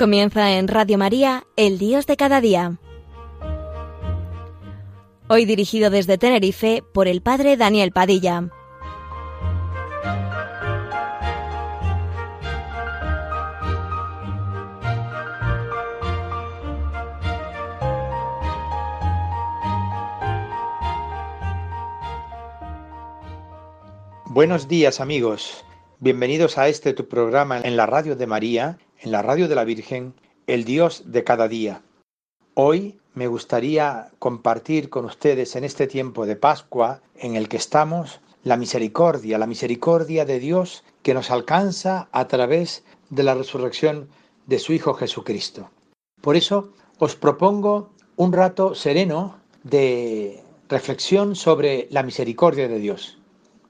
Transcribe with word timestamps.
Comienza 0.00 0.52
en 0.52 0.66
Radio 0.66 0.96
María, 0.96 1.44
El 1.56 1.76
Dios 1.76 2.06
de 2.06 2.16
cada 2.16 2.40
día. 2.40 2.78
Hoy 5.28 5.44
dirigido 5.44 5.90
desde 5.90 6.16
Tenerife 6.16 6.82
por 6.94 7.06
el 7.06 7.20
Padre 7.20 7.58
Daniel 7.58 7.92
Padilla. 7.92 8.48
Buenos 24.24 24.66
días 24.66 24.98
amigos, 25.00 25.62
bienvenidos 25.98 26.56
a 26.56 26.68
este 26.68 26.94
tu 26.94 27.06
programa 27.06 27.60
en 27.60 27.76
la 27.76 27.84
radio 27.84 28.16
de 28.16 28.26
María, 28.26 28.78
en 29.00 29.12
la 29.12 29.22
radio 29.22 29.48
de 29.48 29.54
la 29.54 29.64
Virgen, 29.64 30.14
el 30.46 30.64
Dios 30.64 31.04
de 31.06 31.24
cada 31.24 31.48
día. 31.48 31.82
Hoy 32.54 32.98
me 33.14 33.28
gustaría 33.28 34.10
compartir 34.18 34.90
con 34.90 35.04
ustedes 35.06 35.56
en 35.56 35.64
este 35.64 35.86
tiempo 35.86 36.26
de 36.26 36.36
Pascua 36.36 37.00
en 37.14 37.34
el 37.34 37.48
que 37.48 37.56
estamos 37.56 38.20
la 38.44 38.56
misericordia, 38.56 39.38
la 39.38 39.46
misericordia 39.46 40.24
de 40.24 40.38
Dios 40.38 40.84
que 41.02 41.14
nos 41.14 41.30
alcanza 41.30 42.08
a 42.12 42.28
través 42.28 42.84
de 43.08 43.22
la 43.22 43.34
resurrección 43.34 44.08
de 44.46 44.58
su 44.58 44.72
Hijo 44.72 44.94
Jesucristo. 44.94 45.70
Por 46.20 46.36
eso 46.36 46.72
os 46.98 47.16
propongo 47.16 47.90
un 48.16 48.32
rato 48.32 48.74
sereno 48.74 49.38
de 49.62 50.42
reflexión 50.68 51.36
sobre 51.36 51.88
la 51.90 52.02
misericordia 52.02 52.68
de 52.68 52.78
Dios. 52.78 53.18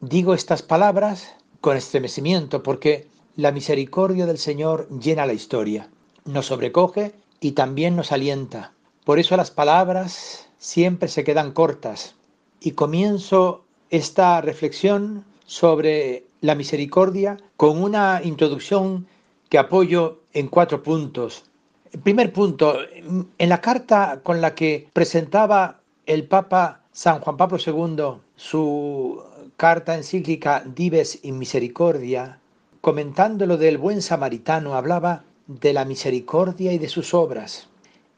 Digo 0.00 0.34
estas 0.34 0.62
palabras 0.62 1.36
con 1.60 1.76
estremecimiento 1.76 2.62
porque 2.62 3.09
la 3.36 3.52
misericordia 3.52 4.26
del 4.26 4.38
Señor 4.38 4.88
llena 4.88 5.26
la 5.26 5.32
historia, 5.32 5.88
nos 6.24 6.46
sobrecoge 6.46 7.12
y 7.40 7.52
también 7.52 7.96
nos 7.96 8.12
alienta. 8.12 8.72
Por 9.04 9.18
eso 9.18 9.36
las 9.36 9.50
palabras 9.50 10.48
siempre 10.58 11.08
se 11.08 11.24
quedan 11.24 11.52
cortas. 11.52 12.14
Y 12.60 12.72
comienzo 12.72 13.64
esta 13.88 14.40
reflexión 14.40 15.24
sobre 15.46 16.24
la 16.40 16.54
misericordia 16.54 17.38
con 17.56 17.82
una 17.82 18.20
introducción 18.22 19.06
que 19.48 19.58
apoyo 19.58 20.20
en 20.32 20.48
cuatro 20.48 20.82
puntos. 20.82 21.44
El 21.92 22.00
primer 22.00 22.32
punto, 22.32 22.78
en 22.92 23.48
la 23.48 23.60
carta 23.60 24.20
con 24.22 24.40
la 24.40 24.54
que 24.54 24.88
presentaba 24.92 25.80
el 26.06 26.26
Papa 26.26 26.82
San 26.92 27.20
Juan 27.20 27.36
Pablo 27.36 27.58
II 27.64 28.20
su 28.36 29.22
carta 29.56 29.94
encíclica 29.96 30.62
Dives 30.64 31.20
in 31.22 31.38
Misericordia, 31.38 32.39
comentándolo 32.80 33.56
del 33.56 33.78
buen 33.78 34.00
samaritano, 34.02 34.74
hablaba 34.74 35.24
de 35.46 35.72
la 35.72 35.84
misericordia 35.84 36.72
y 36.72 36.78
de 36.78 36.88
sus 36.88 37.12
obras. 37.12 37.68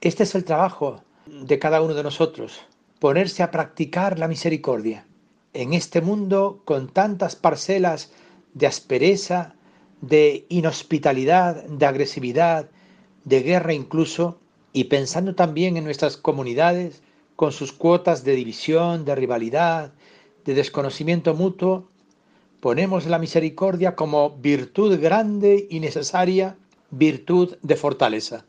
Este 0.00 0.22
es 0.22 0.34
el 0.34 0.44
trabajo 0.44 1.02
de 1.26 1.58
cada 1.58 1.82
uno 1.82 1.94
de 1.94 2.02
nosotros, 2.02 2.60
ponerse 2.98 3.42
a 3.42 3.50
practicar 3.50 4.18
la 4.18 4.28
misericordia. 4.28 5.06
En 5.52 5.72
este 5.74 6.00
mundo 6.00 6.62
con 6.64 6.88
tantas 6.88 7.36
parcelas 7.36 8.12
de 8.54 8.66
aspereza, 8.66 9.54
de 10.00 10.46
inhospitalidad, 10.48 11.64
de 11.64 11.86
agresividad, 11.86 12.70
de 13.24 13.42
guerra 13.42 13.72
incluso, 13.72 14.38
y 14.72 14.84
pensando 14.84 15.34
también 15.34 15.76
en 15.76 15.84
nuestras 15.84 16.16
comunidades, 16.16 17.02
con 17.36 17.52
sus 17.52 17.72
cuotas 17.72 18.24
de 18.24 18.34
división, 18.34 19.04
de 19.04 19.14
rivalidad, 19.14 19.92
de 20.44 20.54
desconocimiento 20.54 21.34
mutuo, 21.34 21.88
ponemos 22.62 23.06
la 23.06 23.18
misericordia 23.18 23.96
como 23.96 24.38
virtud 24.38 25.00
grande 25.00 25.66
y 25.68 25.80
necesaria, 25.80 26.56
virtud 26.92 27.56
de 27.60 27.74
fortaleza. 27.74 28.44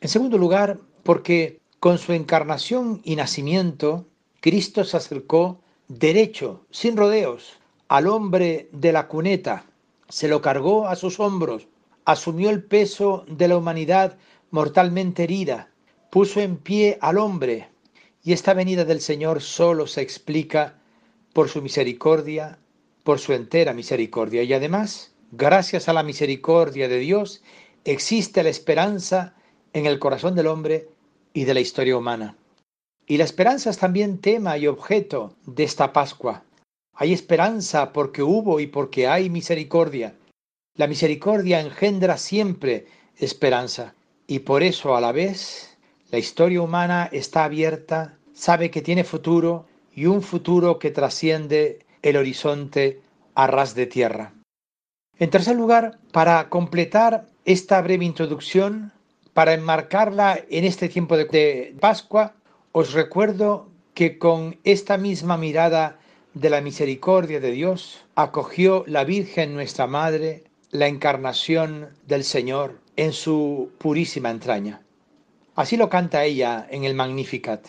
En 0.00 0.08
segundo 0.08 0.38
lugar, 0.38 0.78
porque 1.02 1.58
con 1.80 1.98
su 1.98 2.12
encarnación 2.12 3.00
y 3.02 3.16
nacimiento, 3.16 4.06
Cristo 4.40 4.84
se 4.84 4.96
acercó 4.96 5.60
derecho, 5.88 6.64
sin 6.70 6.96
rodeos, 6.96 7.58
al 7.88 8.06
hombre 8.06 8.68
de 8.70 8.92
la 8.92 9.08
cuneta, 9.08 9.66
se 10.08 10.28
lo 10.28 10.40
cargó 10.40 10.86
a 10.86 10.94
sus 10.94 11.18
hombros, 11.18 11.66
asumió 12.04 12.48
el 12.48 12.62
peso 12.62 13.24
de 13.26 13.48
la 13.48 13.56
humanidad 13.56 14.18
mortalmente 14.52 15.24
herida, 15.24 15.68
puso 16.10 16.40
en 16.40 16.58
pie 16.58 16.96
al 17.00 17.18
hombre, 17.18 17.70
y 18.22 18.34
esta 18.34 18.54
venida 18.54 18.84
del 18.84 19.00
Señor 19.00 19.42
solo 19.42 19.88
se 19.88 20.00
explica 20.00 20.78
por 21.32 21.48
su 21.48 21.60
misericordia, 21.60 22.60
por 23.04 23.18
su 23.18 23.32
entera 23.32 23.72
misericordia. 23.72 24.42
Y 24.42 24.52
además, 24.52 25.12
gracias 25.32 25.88
a 25.88 25.92
la 25.92 26.02
misericordia 26.02 26.88
de 26.88 26.98
Dios, 26.98 27.42
existe 27.84 28.42
la 28.42 28.50
esperanza 28.50 29.34
en 29.72 29.86
el 29.86 29.98
corazón 29.98 30.34
del 30.34 30.46
hombre 30.46 30.88
y 31.32 31.44
de 31.44 31.54
la 31.54 31.60
historia 31.60 31.96
humana. 31.96 32.36
Y 33.06 33.16
la 33.16 33.24
esperanza 33.24 33.70
es 33.70 33.78
también 33.78 34.18
tema 34.18 34.56
y 34.58 34.66
objeto 34.66 35.34
de 35.46 35.64
esta 35.64 35.92
Pascua. 35.92 36.44
Hay 36.94 37.12
esperanza 37.12 37.92
porque 37.92 38.22
hubo 38.22 38.60
y 38.60 38.66
porque 38.66 39.08
hay 39.08 39.30
misericordia. 39.30 40.14
La 40.76 40.86
misericordia 40.86 41.60
engendra 41.60 42.16
siempre 42.16 42.86
esperanza 43.16 43.94
y 44.26 44.40
por 44.40 44.62
eso 44.62 44.96
a 44.96 45.00
la 45.00 45.12
vez 45.12 45.76
la 46.10 46.18
historia 46.18 46.62
humana 46.62 47.08
está 47.10 47.44
abierta, 47.44 48.18
sabe 48.32 48.70
que 48.70 48.82
tiene 48.82 49.04
futuro 49.04 49.66
y 49.94 50.06
un 50.06 50.22
futuro 50.22 50.78
que 50.78 50.90
trasciende 50.90 51.84
el 52.02 52.16
horizonte 52.16 53.00
a 53.34 53.46
ras 53.46 53.74
de 53.74 53.86
tierra. 53.86 54.34
En 55.18 55.30
tercer 55.30 55.56
lugar, 55.56 55.98
para 56.12 56.48
completar 56.48 57.26
esta 57.44 57.80
breve 57.80 58.04
introducción, 58.04 58.92
para 59.34 59.54
enmarcarla 59.54 60.40
en 60.50 60.64
este 60.64 60.88
tiempo 60.88 61.16
de, 61.16 61.74
Pascua, 61.80 62.34
os 62.72 62.92
recuerdo 62.92 63.68
que 63.94 64.18
con 64.18 64.58
esta 64.64 64.98
misma 64.98 65.36
mirada 65.36 65.98
de 66.34 66.50
la 66.50 66.60
misericordia 66.60 67.40
de 67.40 67.52
Dios 67.52 68.04
acogió 68.14 68.84
la 68.86 69.04
Virgen 69.04 69.54
nuestra 69.54 69.86
Madre 69.86 70.44
la 70.70 70.88
encarnación 70.88 71.90
del 72.06 72.24
Señor 72.24 72.80
en 72.96 73.12
su 73.12 73.70
purísima 73.78 74.30
entraña. 74.30 74.82
Así 75.54 75.76
lo 75.76 75.90
canta 75.90 76.24
ella 76.24 76.66
en 76.70 76.84
el 76.84 76.94
Magnificat. 76.94 77.68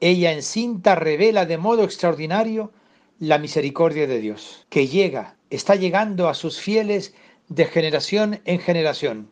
Ella 0.00 0.32
en 0.32 0.42
cinta 0.42 0.94
revela 0.94 1.46
de 1.46 1.56
modo 1.56 1.84
extraordinario 1.84 2.72
la 3.20 3.36
misericordia 3.36 4.06
de 4.06 4.18
Dios, 4.18 4.66
que 4.70 4.88
llega, 4.88 5.36
está 5.50 5.76
llegando 5.76 6.28
a 6.28 6.34
sus 6.34 6.58
fieles 6.58 7.14
de 7.48 7.66
generación 7.66 8.40
en 8.46 8.58
generación. 8.60 9.30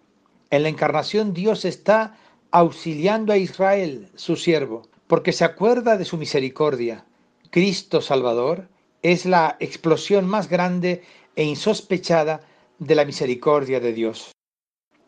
En 0.51 0.63
la 0.63 0.69
encarnación 0.69 1.33
Dios 1.33 1.65
está 1.65 2.19
auxiliando 2.51 3.33
a 3.33 3.39
Israel, 3.39 4.11
su 4.15 4.37
siervo, 4.37 4.83
porque 5.07 5.33
se 5.33 5.45
acuerda 5.45 5.97
de 5.97 6.05
su 6.05 6.19
misericordia. 6.19 7.07
Cristo 7.51 8.03
Salvador 8.03 8.69
es 9.01 9.25
la 9.25 9.57
explosión 9.59 10.27
más 10.27 10.51
grande 10.51 11.03
e 11.35 11.45
insospechada 11.45 12.43
de 12.79 12.95
la 12.95 13.07
misericordia 13.07 13.81
de 13.81 13.95
Dios. 13.95 14.33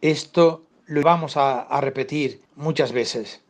Esto 0.00 0.64
lo 0.86 1.02
vamos 1.02 1.36
a, 1.36 1.60
a 1.60 1.82
repetir 1.82 2.40
muchas 2.56 2.92
veces. 2.92 3.42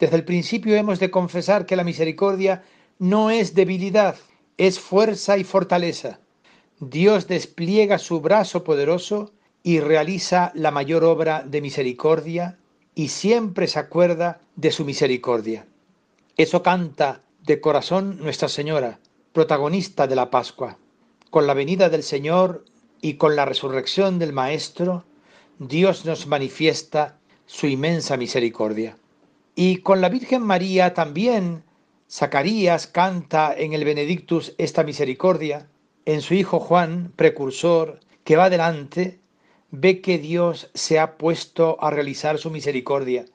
Desde 0.00 0.16
el 0.16 0.24
principio 0.24 0.74
hemos 0.74 0.98
de 0.98 1.12
confesar 1.12 1.66
que 1.66 1.76
la 1.76 1.84
misericordia 1.84 2.64
no 2.98 3.30
es 3.30 3.54
debilidad, 3.54 4.16
es 4.60 4.78
fuerza 4.78 5.38
y 5.38 5.44
fortaleza. 5.44 6.20
Dios 6.80 7.26
despliega 7.26 7.96
su 7.96 8.20
brazo 8.20 8.62
poderoso 8.62 9.32
y 9.62 9.80
realiza 9.80 10.52
la 10.54 10.70
mayor 10.70 11.02
obra 11.02 11.42
de 11.46 11.62
misericordia 11.62 12.58
y 12.94 13.08
siempre 13.08 13.66
se 13.68 13.78
acuerda 13.78 14.42
de 14.56 14.70
su 14.70 14.84
misericordia. 14.84 15.66
Eso 16.36 16.62
canta 16.62 17.22
de 17.42 17.58
corazón 17.62 18.18
Nuestra 18.20 18.50
Señora, 18.50 18.98
protagonista 19.32 20.06
de 20.06 20.16
la 20.16 20.28
Pascua. 20.28 20.76
Con 21.30 21.46
la 21.46 21.54
venida 21.54 21.88
del 21.88 22.02
Señor 22.02 22.66
y 23.00 23.14
con 23.14 23.36
la 23.36 23.46
resurrección 23.46 24.18
del 24.18 24.34
Maestro, 24.34 25.04
Dios 25.58 26.04
nos 26.04 26.26
manifiesta 26.26 27.16
su 27.46 27.66
inmensa 27.66 28.18
misericordia. 28.18 28.98
Y 29.54 29.78
con 29.78 30.02
la 30.02 30.10
Virgen 30.10 30.42
María 30.42 30.92
también 30.92 31.64
Zacarías 32.12 32.88
canta 32.88 33.54
en 33.56 33.72
el 33.72 33.84
Benedictus 33.84 34.52
esta 34.58 34.82
misericordia. 34.82 35.68
En 36.06 36.22
su 36.22 36.34
hijo 36.34 36.58
Juan, 36.58 37.12
precursor, 37.14 38.00
que 38.24 38.34
va 38.34 38.50
delante, 38.50 39.20
ve 39.70 40.00
que 40.00 40.18
Dios 40.18 40.70
se 40.74 40.98
ha 40.98 41.16
puesto 41.16 41.80
a 41.80 41.90
realizar 41.90 42.38
su 42.38 42.50
misericordia. 42.50 43.26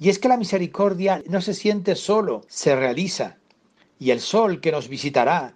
Y 0.00 0.08
es 0.08 0.18
que 0.18 0.28
la 0.28 0.38
misericordia 0.38 1.22
no 1.28 1.42
se 1.42 1.52
siente 1.52 1.96
solo, 1.96 2.46
se 2.48 2.74
realiza. 2.74 3.36
Y 3.98 4.10
el 4.10 4.20
sol 4.20 4.62
que 4.62 4.72
nos 4.72 4.88
visitará, 4.88 5.54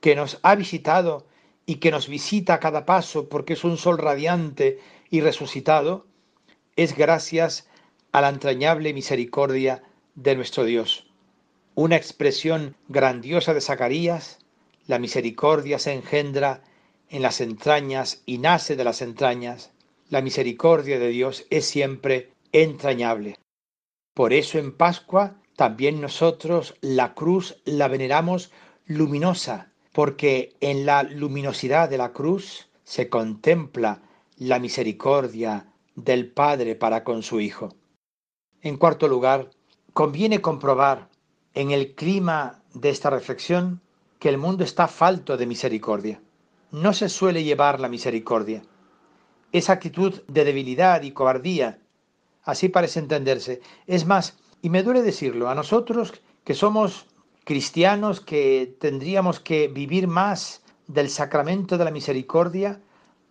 que 0.00 0.16
nos 0.16 0.40
ha 0.42 0.56
visitado 0.56 1.28
y 1.64 1.76
que 1.76 1.92
nos 1.92 2.08
visita 2.08 2.54
a 2.54 2.60
cada 2.60 2.86
paso 2.86 3.28
porque 3.28 3.52
es 3.52 3.62
un 3.62 3.76
sol 3.76 3.98
radiante 3.98 4.80
y 5.10 5.20
resucitado, 5.20 6.06
es 6.74 6.96
gracias 6.96 7.68
a 8.10 8.20
la 8.20 8.30
entrañable 8.30 8.92
misericordia 8.92 9.84
de 10.16 10.34
nuestro 10.34 10.64
Dios. 10.64 11.09
Una 11.82 11.96
expresión 11.96 12.76
grandiosa 12.88 13.54
de 13.54 13.62
Zacarías, 13.62 14.38
la 14.86 14.98
misericordia 14.98 15.78
se 15.78 15.94
engendra 15.94 16.62
en 17.08 17.22
las 17.22 17.40
entrañas 17.40 18.20
y 18.26 18.36
nace 18.36 18.76
de 18.76 18.84
las 18.84 19.00
entrañas, 19.00 19.72
la 20.10 20.20
misericordia 20.20 20.98
de 20.98 21.08
Dios 21.08 21.46
es 21.48 21.64
siempre 21.64 22.34
entrañable. 22.52 23.38
Por 24.12 24.34
eso 24.34 24.58
en 24.58 24.76
Pascua 24.76 25.40
también 25.56 26.02
nosotros 26.02 26.74
la 26.82 27.14
cruz 27.14 27.56
la 27.64 27.88
veneramos 27.88 28.52
luminosa, 28.84 29.72
porque 29.94 30.54
en 30.60 30.84
la 30.84 31.02
luminosidad 31.02 31.88
de 31.88 31.96
la 31.96 32.12
cruz 32.12 32.68
se 32.84 33.08
contempla 33.08 34.02
la 34.36 34.58
misericordia 34.58 35.72
del 35.94 36.30
Padre 36.30 36.74
para 36.74 37.04
con 37.04 37.22
su 37.22 37.40
Hijo. 37.40 37.74
En 38.60 38.76
cuarto 38.76 39.08
lugar, 39.08 39.48
conviene 39.94 40.42
comprobar 40.42 41.09
en 41.54 41.70
el 41.70 41.94
clima 41.94 42.62
de 42.74 42.90
esta 42.90 43.10
reflexión 43.10 43.80
que 44.18 44.28
el 44.28 44.38
mundo 44.38 44.64
está 44.64 44.86
falto 44.86 45.36
de 45.36 45.46
misericordia. 45.46 46.20
No 46.70 46.92
se 46.92 47.08
suele 47.08 47.42
llevar 47.42 47.80
la 47.80 47.88
misericordia. 47.88 48.62
Esa 49.52 49.72
actitud 49.72 50.22
de 50.28 50.44
debilidad 50.44 51.02
y 51.02 51.12
cobardía, 51.12 51.78
así 52.44 52.68
parece 52.68 53.00
entenderse. 53.00 53.60
Es 53.86 54.06
más, 54.06 54.38
y 54.62 54.70
me 54.70 54.82
duele 54.82 55.02
decirlo, 55.02 55.48
a 55.48 55.54
nosotros 55.54 56.12
que 56.44 56.54
somos 56.54 57.06
cristianos, 57.44 58.20
que 58.20 58.76
tendríamos 58.78 59.40
que 59.40 59.68
vivir 59.68 60.06
más 60.06 60.62
del 60.86 61.10
sacramento 61.10 61.78
de 61.78 61.84
la 61.84 61.90
misericordia, 61.90 62.80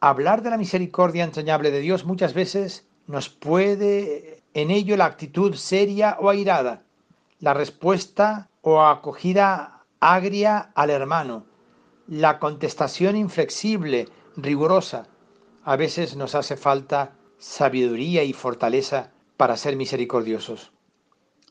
hablar 0.01 0.41
de 0.41 0.49
la 0.49 0.57
misericordia 0.57 1.23
entrañable 1.23 1.71
de 1.71 1.79
Dios 1.79 2.05
muchas 2.05 2.33
veces 2.33 2.87
nos 3.07 3.29
puede 3.29 4.43
en 4.53 4.71
ello 4.71 4.97
la 4.97 5.05
actitud 5.05 5.53
seria 5.55 6.17
o 6.19 6.29
airada, 6.29 6.83
la 7.39 7.53
respuesta 7.53 8.49
o 8.61 8.81
acogida 8.81 9.85
agria 9.99 10.71
al 10.75 10.89
hermano, 10.89 11.45
la 12.07 12.39
contestación 12.39 13.15
inflexible, 13.15 14.07
rigurosa. 14.35 15.07
A 15.63 15.75
veces 15.75 16.15
nos 16.15 16.35
hace 16.35 16.57
falta 16.57 17.13
sabiduría 17.37 18.23
y 18.23 18.33
fortaleza 18.33 19.11
para 19.37 19.55
ser 19.55 19.75
misericordiosos. 19.75 20.71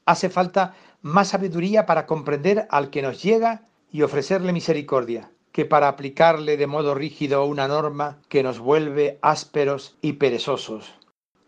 Hace 0.05 0.29
falta 0.29 0.75
más 1.01 1.29
sabiduría 1.29 1.87
para 1.87 2.07
comprender 2.07 2.67
al 2.71 2.91
que 2.91 3.03
nos 3.03 3.23
llega 3.23 3.63
y 3.91 4.03
ofrecerle 4.03 4.53
misericordia, 4.53 5.31
que 5.53 5.65
para 5.65 5.89
aplicarle 5.89 6.57
de 6.57 6.67
modo 6.67 6.95
rígido 6.95 7.47
una 7.47 7.69
norma 7.69 8.19
que 8.29 8.43
nos 8.43 8.59
vuelve 8.59 9.19
ásperos 9.23 9.97
y 10.03 10.15
perezosos. 10.15 10.95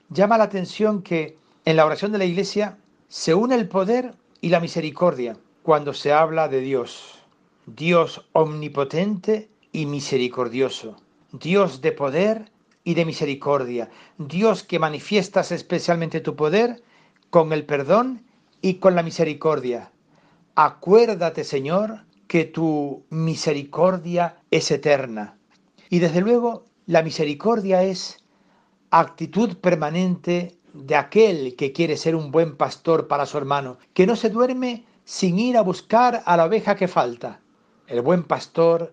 Llama 0.08 0.38
la 0.38 0.44
atención 0.44 1.02
que 1.02 1.38
en 1.64 1.76
la 1.76 1.84
oración 1.84 2.12
de 2.12 2.18
la 2.18 2.24
Iglesia 2.24 2.78
se 3.08 3.34
une 3.34 3.54
el 3.54 3.68
poder 3.68 4.14
y 4.40 4.48
la 4.48 4.60
misericordia 4.60 5.36
cuando 5.62 5.92
se 5.92 6.12
habla 6.12 6.48
de 6.48 6.60
Dios. 6.60 7.18
Dios 7.66 8.26
omnipotente 8.32 9.50
y 9.72 9.86
misericordioso. 9.86 10.96
Dios 11.32 11.80
de 11.80 11.92
poder 11.92 12.50
y 12.82 12.94
de 12.94 13.04
misericordia. 13.04 13.90
Dios 14.18 14.62
que 14.62 14.78
manifiestas 14.78 15.52
especialmente 15.52 16.20
tu 16.20 16.34
poder 16.34 16.82
con 17.28 17.52
el 17.52 17.64
perdón 17.64 18.24
y 18.62 18.74
con 18.74 18.94
la 18.94 19.02
misericordia. 19.02 19.92
Acuérdate, 20.54 21.44
Señor, 21.44 22.04
que 22.26 22.44
tu 22.44 23.04
misericordia 23.10 24.36
es 24.50 24.70
eterna. 24.70 25.38
Y 25.88 25.98
desde 25.98 26.20
luego, 26.20 26.66
la 26.86 27.02
misericordia 27.02 27.82
es 27.82 28.24
actitud 28.90 29.56
permanente 29.58 30.56
de 30.72 30.96
aquel 30.96 31.56
que 31.56 31.72
quiere 31.72 31.96
ser 31.96 32.14
un 32.14 32.30
buen 32.30 32.56
pastor 32.56 33.08
para 33.08 33.26
su 33.26 33.38
hermano, 33.38 33.78
que 33.94 34.06
no 34.06 34.16
se 34.16 34.30
duerme 34.30 34.84
sin 35.04 35.38
ir 35.38 35.56
a 35.56 35.62
buscar 35.62 36.22
a 36.24 36.36
la 36.36 36.44
oveja 36.44 36.76
que 36.76 36.88
falta. 36.88 37.40
El 37.86 38.02
buen 38.02 38.22
pastor, 38.22 38.92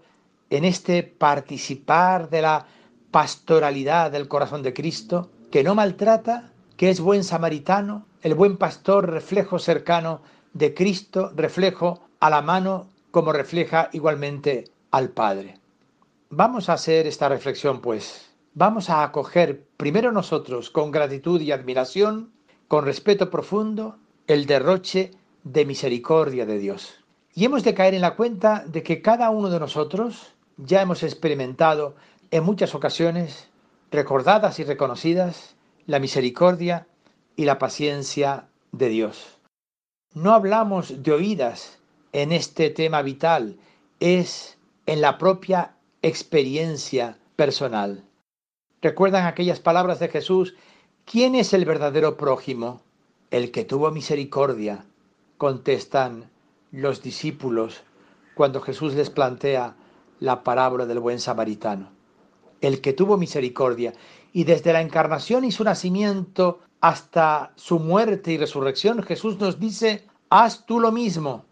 en 0.50 0.66
este 0.66 1.04
participar 1.04 2.30
de 2.30 2.42
la 2.42 2.66
pastoralidad 3.12 4.12
del 4.12 4.28
corazón 4.28 4.64
de 4.64 4.74
Cristo, 4.74 5.30
que 5.52 5.64
no 5.64 5.76
maltrata, 5.76 6.52
que 6.76 6.90
es 6.90 7.00
buen 7.00 7.24
samaritano, 7.24 8.06
el 8.22 8.36
buen 8.36 8.58
pastor 8.58 9.10
reflejo 9.10 9.60
cercano 9.60 10.22
de 10.54 10.74
Cristo, 10.74 11.32
reflejo 11.36 12.02
a 12.20 12.30
la 12.30 12.42
mano 12.42 12.88
como 13.12 13.32
refleja 13.32 13.90
igualmente 13.94 14.66
al 14.92 15.10
Padre. 15.10 15.60
Vamos 16.30 16.70
a 16.70 16.74
hacer 16.74 17.08
esta 17.08 17.30
reflexión 17.30 17.80
pues. 17.82 18.27
Vamos 18.59 18.89
a 18.89 19.04
acoger 19.04 19.68
primero 19.77 20.12
nosotros 20.12 20.71
con 20.71 20.89
gratitud 20.89 21.39
y 21.42 21.51
admiración, 21.51 22.33
con 22.68 22.86
respeto 22.86 23.30
profundo, 23.30 24.00
el 24.25 24.48
derroche 24.48 25.12
de 25.44 25.63
misericordia 25.63 26.48
de 26.48 26.57
Dios. 26.57 26.95
Y 27.36 27.45
hemos 27.45 27.63
de 27.63 27.75
caer 27.75 27.94
en 27.94 28.01
la 28.01 28.15
cuenta 28.15 28.65
de 28.65 28.81
que 28.81 29.04
cada 29.04 29.30
uno 29.30 29.51
de 29.51 29.59
nosotros 29.59 30.33
ya 30.57 30.81
hemos 30.81 31.04
experimentado 31.04 31.94
en 32.31 32.45
muchas 32.45 32.74
ocasiones, 32.74 33.48
recordadas 33.92 34.57
y 34.57 34.63
reconocidas, 34.63 35.56
la 35.86 36.00
misericordia 36.00 36.88
y 37.36 37.45
la 37.45 37.59
paciencia 37.59 38.48
de 38.71 38.89
Dios. 38.89 39.38
No 40.15 40.33
hablamos 40.33 41.04
de 41.04 41.12
oídas 41.12 41.77
en 42.12 42.31
este 42.31 42.71
tema 42.71 43.04
vital, 43.04 43.59
es 44.00 44.57
en 44.88 45.01
la 45.01 45.19
propia 45.19 45.75
experiencia 46.01 47.19
personal. 47.36 48.06
¿Recuerdan 48.88 49.25
aquellas 49.25 49.60
palabras 49.60 50.00
de 50.00 50.07
Jesús? 50.07 50.56
¿Quién 51.04 51.36
es 51.36 51.51
el 51.51 51.66
verdadero 51.66 52.16
prójimo? 52.16 52.80
El 53.31 53.51
que 53.51 53.66
tuvo 53.66 53.92
misericordia, 53.92 54.86
contestan 55.38 56.30
los 56.72 57.04
discípulos 57.04 57.81
cuando 58.34 58.62
Jesús 58.62 58.94
les 58.94 59.10
plantea 59.10 59.75
la 60.22 60.42
parábola 60.42 60.86
del 60.86 61.01
buen 61.01 61.19
samaritano. 61.19 61.89
El 62.62 62.80
que 62.80 62.94
tuvo 62.94 63.18
misericordia 63.18 63.92
y 64.31 64.45
desde 64.45 64.72
la 64.72 64.80
encarnación 64.80 65.44
y 65.44 65.51
su 65.51 65.66
nacimiento 65.66 66.62
hasta 66.80 67.51
su 67.57 67.80
muerte 67.80 68.31
y 68.31 68.38
resurrección, 68.38 69.04
Jesús 69.04 69.38
nos 69.38 69.60
dice, 69.60 70.07
haz 70.30 70.66
tú 70.66 70.80
lo 70.80 70.94
mismo, 70.94 71.44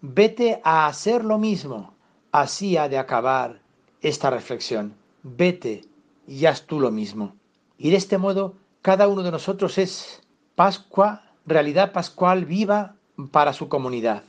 vete 0.00 0.60
a 0.62 0.86
hacer 0.86 1.24
lo 1.24 1.38
mismo. 1.38 1.92
Así 2.30 2.76
ha 2.76 2.88
de 2.88 2.98
acabar 2.98 3.60
esta 4.00 4.30
reflexión. 4.30 4.94
Vete 5.24 5.90
y 6.32 6.46
haz 6.46 6.62
tú 6.66 6.80
lo 6.80 6.90
mismo. 6.90 7.36
Y 7.76 7.90
de 7.90 7.96
este 7.96 8.16
modo, 8.16 8.54
cada 8.80 9.06
uno 9.06 9.22
de 9.22 9.30
nosotros 9.30 9.76
es 9.76 10.22
Pascua, 10.54 11.24
realidad 11.44 11.92
pascual 11.92 12.46
viva 12.46 12.96
para 13.30 13.52
su 13.52 13.68
comunidad. 13.68 14.24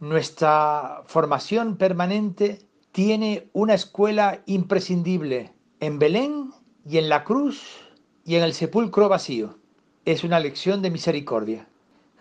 Nuestra 0.00 1.02
formación 1.06 1.76
permanente 1.76 2.60
tiene 2.90 3.50
una 3.52 3.74
escuela 3.74 4.40
imprescindible 4.46 5.52
en 5.80 5.98
Belén 5.98 6.52
y 6.88 6.96
en 6.96 7.10
la 7.10 7.22
cruz 7.22 7.82
y 8.24 8.36
en 8.36 8.42
el 8.42 8.54
sepulcro 8.54 9.10
vacío. 9.10 9.58
Es 10.06 10.24
una 10.24 10.40
lección 10.40 10.80
de 10.80 10.90
misericordia. 10.90 11.68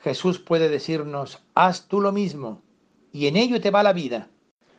Jesús 0.03 0.39
puede 0.39 0.67
decirnos, 0.67 1.41
haz 1.53 1.87
tú 1.87 2.01
lo 2.01 2.11
mismo, 2.11 2.61
y 3.13 3.27
en 3.27 3.37
ello 3.37 3.61
te 3.61 3.71
va 3.71 3.81
la 3.81 3.93
vida. 3.93 4.29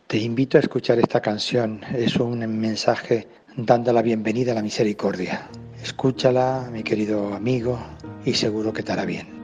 Te 0.06 0.18
invito 0.18 0.56
a 0.56 0.60
escuchar 0.60 1.00
esta 1.00 1.20
canción. 1.20 1.80
Es 1.92 2.14
un 2.14 2.38
mensaje 2.60 3.26
dando 3.56 3.92
la 3.92 4.02
bienvenida 4.02 4.52
a 4.52 4.54
la 4.54 4.62
misericordia. 4.62 5.48
Escúchala, 5.82 6.68
mi 6.72 6.84
querido 6.84 7.34
amigo, 7.34 7.76
y 8.24 8.32
seguro 8.34 8.72
que 8.72 8.84
te 8.84 8.92
hará 8.92 9.04
bien. 9.04 9.35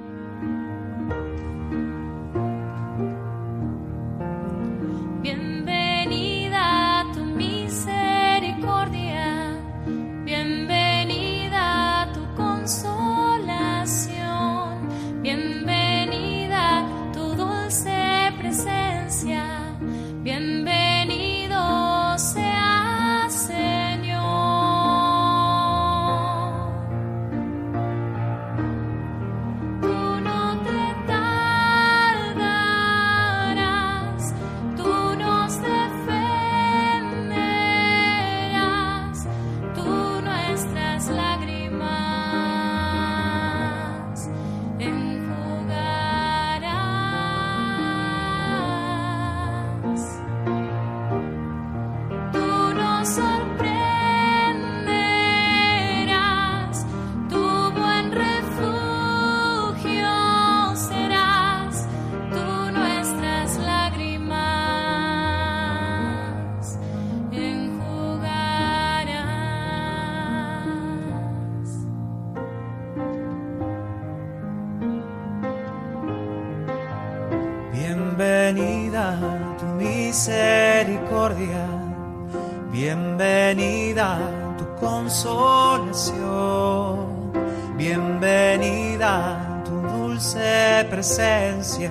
Tu 89.64 89.82
dulce 89.82 90.86
presencia, 90.88 91.90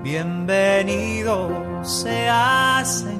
bienvenido 0.00 1.50
sea 1.82 2.82
Señor. 2.84 3.19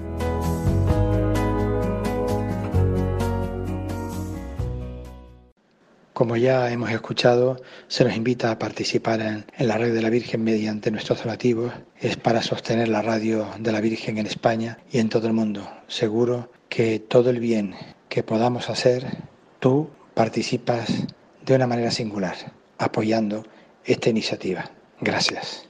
Como 6.21 6.37
ya 6.37 6.71
hemos 6.71 6.91
escuchado, 6.91 7.59
se 7.87 8.03
nos 8.03 8.15
invita 8.15 8.51
a 8.51 8.59
participar 8.59 9.21
en, 9.21 9.43
la 9.57 9.79
radio 9.79 9.91
de 9.91 10.03
la 10.03 10.11
Virgen 10.11 10.43
mediante 10.43 10.91
nuestros 10.91 11.23
donativos. 11.23 11.73
Es 11.99 12.15
para 12.15 12.43
sostener 12.43 12.89
la 12.89 13.01
radio 13.01 13.47
de 13.57 13.71
la 13.71 13.81
Virgen 13.81 14.19
en 14.19 14.27
España 14.27 14.77
y 14.91 14.99
en 14.99 15.09
todo 15.09 15.25
el 15.25 15.33
mundo. 15.33 15.67
Seguro 15.87 16.51
que 16.69 16.99
todo 16.99 17.31
el 17.31 17.39
bien 17.39 17.73
que 18.07 18.21
podamos 18.21 18.69
hacer, 18.69 19.03
tú 19.59 19.89
participas 20.13 21.07
de 21.43 21.55
una 21.55 21.65
manera 21.65 21.89
singular, 21.89 22.35
apoyando 22.77 23.43
esta 23.83 24.11
iniciativa. 24.11 24.69
Gracias. 24.99 25.67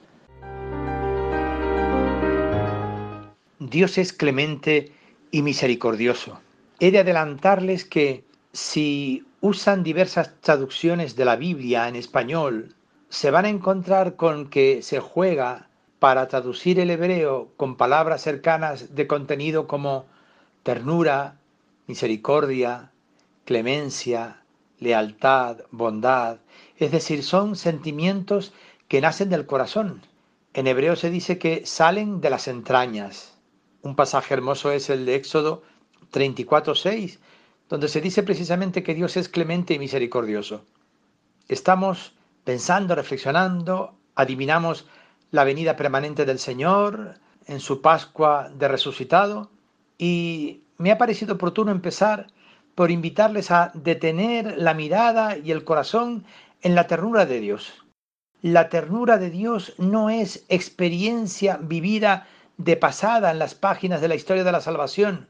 Dios 3.57 3.97
es 3.97 4.11
clemente 4.11 4.91
y 5.31 5.43
misericordioso. 5.43 6.41
He 6.81 6.91
de 6.91 6.99
adelantarles 6.99 7.85
que 7.85 8.25
si 8.51 9.23
usan 9.41 9.83
diversas 9.83 10.39
traducciones 10.39 11.15
de 11.15 11.25
la 11.25 11.35
Biblia 11.35 11.87
en 11.87 11.95
español, 11.95 12.75
se 13.09 13.31
van 13.31 13.45
a 13.45 13.49
encontrar 13.49 14.15
con 14.15 14.49
que 14.49 14.83
se 14.83 14.99
juega 14.99 15.67
para 15.99 16.27
traducir 16.27 16.79
el 16.79 16.91
hebreo 16.91 17.51
con 17.57 17.75
palabras 17.75 18.21
cercanas 18.21 18.95
de 18.95 19.07
contenido 19.07 19.67
como 19.67 20.05
ternura, 20.63 21.37
misericordia, 21.87 22.91
clemencia, 23.45 24.43
lealtad, 24.79 25.57
bondad, 25.71 26.37
es 26.77 26.91
decir, 26.91 27.23
son 27.23 27.55
sentimientos 27.55 28.53
que 28.87 29.01
nacen 29.01 29.29
del 29.29 29.45
corazón. 29.45 30.01
En 30.53 30.67
hebreo 30.67 30.95
se 30.95 31.09
dice 31.09 31.37
que 31.37 31.65
salen 31.65 32.21
de 32.21 32.29
las 32.29 32.47
entrañas. 32.47 33.37
Un 33.81 33.95
pasaje 33.95 34.33
hermoso 34.33 34.71
es 34.71 34.89
el 34.89 35.05
de 35.05 35.15
Éxodo 35.15 35.63
34.6, 36.11 37.19
donde 37.71 37.87
se 37.87 38.01
dice 38.01 38.21
precisamente 38.21 38.83
que 38.83 38.93
Dios 38.93 39.15
es 39.15 39.29
clemente 39.29 39.73
y 39.73 39.79
misericordioso. 39.79 40.65
Estamos 41.47 42.13
pensando, 42.43 42.95
reflexionando, 42.95 43.95
adivinamos 44.13 44.87
la 45.31 45.45
venida 45.45 45.77
permanente 45.77 46.25
del 46.25 46.37
Señor 46.37 47.15
en 47.47 47.61
su 47.61 47.81
Pascua 47.81 48.51
de 48.53 48.67
resucitado 48.67 49.51
y 49.97 50.63
me 50.77 50.91
ha 50.91 50.97
parecido 50.97 51.35
oportuno 51.35 51.71
empezar 51.71 52.27
por 52.75 52.91
invitarles 52.91 53.51
a 53.51 53.71
detener 53.73 54.57
la 54.57 54.73
mirada 54.73 55.37
y 55.37 55.51
el 55.51 55.63
corazón 55.63 56.25
en 56.63 56.75
la 56.75 56.87
ternura 56.87 57.25
de 57.25 57.39
Dios. 57.39 57.85
La 58.41 58.67
ternura 58.67 59.17
de 59.17 59.29
Dios 59.29 59.75
no 59.77 60.09
es 60.09 60.43
experiencia 60.49 61.57
vivida 61.61 62.27
de 62.57 62.75
pasada 62.75 63.31
en 63.31 63.39
las 63.39 63.55
páginas 63.55 64.01
de 64.01 64.09
la 64.09 64.15
historia 64.15 64.43
de 64.43 64.51
la 64.51 64.59
salvación, 64.59 65.29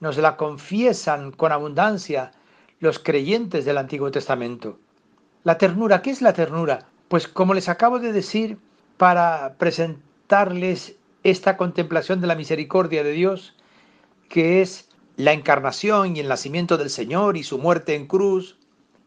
nos 0.00 0.16
la 0.16 0.36
confiesan 0.36 1.32
con 1.32 1.52
abundancia 1.52 2.32
los 2.80 2.98
creyentes 2.98 3.64
del 3.64 3.78
Antiguo 3.78 4.10
Testamento. 4.10 4.78
La 5.44 5.58
ternura, 5.58 6.02
¿qué 6.02 6.10
es 6.10 6.22
la 6.22 6.32
ternura? 6.32 6.86
Pues 7.08 7.26
como 7.26 7.54
les 7.54 7.68
acabo 7.68 7.98
de 7.98 8.12
decir, 8.12 8.58
para 8.96 9.54
presentarles 9.58 10.96
esta 11.24 11.56
contemplación 11.56 12.20
de 12.20 12.26
la 12.26 12.34
misericordia 12.34 13.02
de 13.02 13.12
Dios, 13.12 13.54
que 14.28 14.60
es 14.62 14.88
la 15.16 15.32
encarnación 15.32 16.16
y 16.16 16.20
el 16.20 16.28
nacimiento 16.28 16.76
del 16.76 16.90
Señor 16.90 17.36
y 17.36 17.42
su 17.42 17.58
muerte 17.58 17.94
en 17.94 18.06
cruz, 18.06 18.58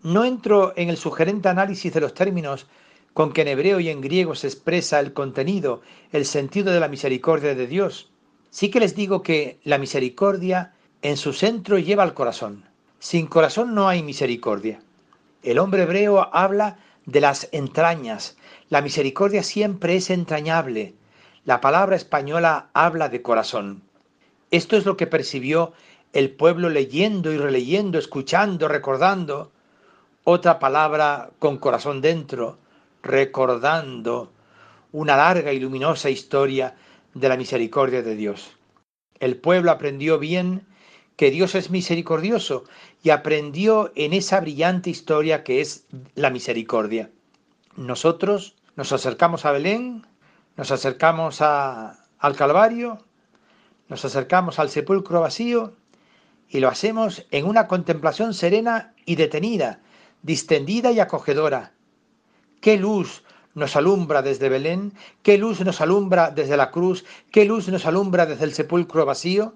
no 0.04 0.26
entro 0.26 0.74
en 0.76 0.90
el 0.90 0.98
sugerente 0.98 1.48
análisis 1.48 1.94
de 1.94 2.02
los 2.02 2.14
términos 2.14 2.68
con 3.14 3.34
que 3.34 3.42
en 3.42 3.50
hebreo 3.50 3.80
y 3.80 3.90
en 3.90 4.02
griego 4.02 4.36
se 4.36 4.48
expresa 4.48 5.00
el 5.00 5.14
contenido, 5.14 5.82
el 6.12 6.26
sentido 6.26 6.72
de 6.74 6.80
la 6.80 6.88
misericordia 6.88 7.56
de 7.56 7.68
Dios. 7.68 8.10
Sí 8.50 8.70
que 8.70 8.80
les 8.80 8.96
digo 8.96 9.22
que 9.22 9.60
la 9.64 9.78
misericordia 9.78 10.74
en 11.02 11.18
su 11.18 11.34
centro 11.34 11.80
lleva 11.80 12.04
el 12.04 12.14
corazón. 12.14 12.66
Sin 13.00 13.28
corazón 13.28 13.74
no 13.74 13.88
hay 13.88 14.04
misericordia. 14.04 14.82
El 15.42 15.58
hombre 15.58 15.84
hebreo 15.84 16.30
habla 16.34 16.78
de 17.06 17.22
las 17.22 17.50
entrañas. 17.52 18.38
La 18.70 18.82
misericordia 18.82 19.42
siempre 19.42 19.96
es 19.96 20.12
entrañable. 20.12 20.94
La 21.44 21.60
palabra 21.60 21.96
española 21.96 22.70
habla 22.74 23.10
de 23.10 23.24
corazón. 23.24 23.82
Esto 24.52 24.78
es 24.78 24.86
lo 24.86 24.96
que 24.98 25.08
percibió 25.08 25.74
el 26.14 26.30
pueblo 26.30 26.70
leyendo 26.70 27.32
y 27.32 27.38
releyendo, 27.38 27.98
escuchando, 27.98 28.68
recordando 28.68 29.52
otra 30.24 30.60
palabra 30.60 31.32
con 31.40 31.58
corazón 31.58 32.02
dentro, 32.02 32.60
recordando 33.02 34.32
una 34.92 35.18
larga 35.18 35.52
y 35.52 35.60
luminosa 35.60 36.12
historia 36.12 36.76
de 37.16 37.30
la 37.30 37.38
misericordia 37.38 38.04
de 38.04 38.16
Dios. 38.16 38.52
El 39.20 39.38
pueblo 39.38 39.72
aprendió 39.72 40.20
bien 40.20 40.68
que 41.22 41.30
Dios 41.30 41.54
es 41.54 41.70
misericordioso 41.70 42.64
y 43.04 43.12
aprendió 43.12 43.92
en 43.94 44.12
esa 44.12 44.40
brillante 44.40 44.90
historia 44.90 45.44
que 45.44 45.62
es 45.62 45.86
la 46.16 46.32
misericordia. 46.32 47.12
Nosotros 47.76 48.56
nos 48.76 48.92
acercamos 48.92 49.46
a 49.46 49.52
Belén, 49.52 50.08
nos 50.58 50.72
acercamos 50.72 51.44
a, 51.44 52.08
al 52.18 52.36
Calvario, 52.36 53.06
nos 53.88 54.04
acercamos 54.04 54.58
al 54.58 54.72
sepulcro 54.72 55.22
vacío 55.22 55.76
y 56.50 56.60
lo 56.60 56.70
hacemos 56.70 57.28
en 57.30 57.46
una 57.46 57.68
contemplación 57.68 58.34
serena 58.34 58.96
y 59.06 59.14
detenida, 59.14 59.80
distendida 60.24 60.92
y 60.92 61.02
acogedora. 61.02 61.74
¿Qué 62.62 62.78
luz 62.78 63.24
nos 63.54 63.76
alumbra 63.76 64.24
desde 64.24 64.50
Belén? 64.50 64.96
¿Qué 65.22 65.38
luz 65.38 65.62
nos 65.62 65.82
alumbra 65.82 66.32
desde 66.32 66.58
la 66.58 66.72
cruz? 66.72 67.06
¿Qué 67.30 67.46
luz 67.46 67.68
nos 67.68 67.86
alumbra 67.86 68.26
desde 68.26 68.46
el 68.46 68.56
sepulcro 68.56 69.06
vacío? 69.06 69.54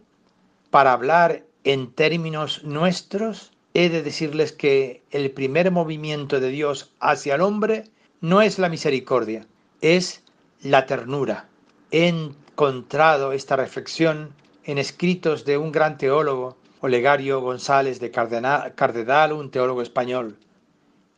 Para 0.70 0.94
hablar 0.94 1.45
en 1.66 1.92
términos 1.92 2.64
nuestros, 2.64 3.52
he 3.74 3.90
de 3.90 4.04
decirles 4.04 4.54
que 4.54 5.04
el 5.12 5.32
primer 5.32 5.72
movimiento 5.72 6.40
de 6.40 6.50
Dios 6.50 6.94
hacia 7.00 7.36
el 7.36 7.42
hombre 7.42 7.86
no 8.22 8.42
es 8.42 8.60
la 8.60 8.70
misericordia, 8.70 9.46
es 9.82 10.24
la 10.62 10.86
ternura. 10.86 11.50
He 11.92 12.08
encontrado 12.08 13.34
esta 13.34 13.56
reflexión 13.56 14.34
en 14.64 14.78
escritos 14.78 15.44
de 15.44 15.58
un 15.58 15.72
gran 15.72 15.98
teólogo, 15.98 16.56
Olegario 16.82 17.42
González 17.42 18.00
de 18.00 18.12
Cardedal, 18.12 19.34
un 19.34 19.50
teólogo 19.50 19.82
español. 19.82 20.38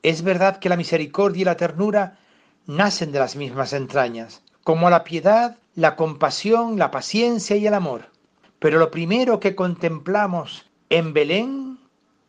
Es 0.01 0.21
verdad 0.21 0.59
que 0.59 0.69
la 0.69 0.77
misericordia 0.77 1.41
y 1.41 1.45
la 1.45 1.57
ternura 1.57 2.19
nacen 2.65 3.11
de 3.11 3.19
las 3.19 3.35
mismas 3.35 3.73
entrañas, 3.73 4.41
como 4.63 4.89
la 4.89 5.03
piedad, 5.03 5.57
la 5.75 5.97
compasión, 5.97 6.79
la 6.79 6.89
paciencia 6.89 7.57
y 7.57 7.67
el 7.67 7.73
amor. 7.73 8.16
Pero 8.59 8.79
lo 8.79 8.89
primero 8.91 9.39
que 9.39 9.55
contemplamos 9.55 10.69
en 10.89 11.13
Belén, 11.13 11.79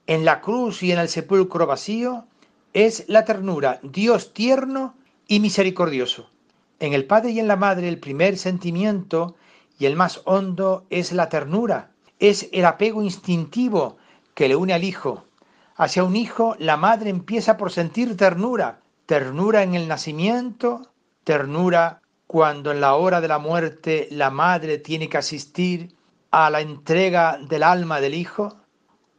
en 0.07 0.25
la 0.25 0.41
cruz 0.41 0.83
y 0.83 0.93
en 0.93 0.99
el 0.99 1.09
sepulcro 1.09 1.67
vacío, 1.67 2.27
es 2.73 3.05
la 3.09 3.25
ternura, 3.25 3.81
Dios 3.83 4.35
tierno 4.35 4.95
y 5.27 5.41
misericordioso. 5.41 6.31
En 6.81 6.93
el 6.93 7.07
Padre 7.07 7.31
y 7.31 7.41
en 7.41 7.49
la 7.49 7.57
Madre 7.57 7.89
el 7.89 7.99
primer 7.99 8.37
sentimiento 8.37 9.37
y 9.79 9.87
el 9.87 9.97
más 9.97 10.21
hondo 10.25 10.85
es 10.91 11.13
la 11.13 11.29
ternura, 11.29 11.93
es 12.19 12.49
el 12.53 12.65
apego 12.65 13.03
instintivo 13.03 13.97
que 14.35 14.49
le 14.49 14.57
une 14.57 14.75
al 14.75 14.85
Hijo. 14.85 15.25
Hacia 15.77 16.03
un 16.03 16.17
hijo 16.17 16.57
la 16.59 16.77
madre 16.77 17.09
empieza 17.09 17.57
por 17.57 17.71
sentir 17.71 18.17
ternura, 18.17 18.81
ternura 19.07 19.63
en 19.63 19.75
el 19.75 19.87
nacimiento, 19.87 20.91
ternura 21.23 22.03
cuando 22.27 22.73
en 22.73 22.81
la 22.81 22.97
hora 22.97 23.21
de 23.21 23.29
la 23.29 23.39
muerte 23.39 24.09
la 24.11 24.31
madre 24.31 24.79
tiene 24.79 25.09
que 25.09 25.19
asistir 25.19 25.95
a 26.47 26.51
la 26.51 26.61
entrega 26.61 27.37
del 27.41 27.65
alma 27.65 28.01
del 28.01 28.15
hijo, 28.15 28.61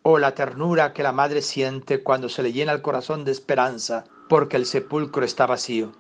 o 0.04 0.20
la 0.20 0.34
ternura 0.36 0.94
que 0.94 1.04
la 1.04 1.12
madre 1.12 1.42
siente 1.42 2.02
cuando 2.02 2.30
se 2.30 2.42
le 2.42 2.54
llena 2.54 2.72
el 2.72 2.82
corazón 2.82 3.26
de 3.26 3.34
esperanza 3.34 4.06
porque 4.30 4.56
el 4.56 4.66
sepulcro 4.66 5.26
está 5.26 5.46
vacío. 5.46 5.92